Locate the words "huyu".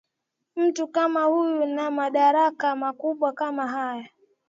1.23-1.65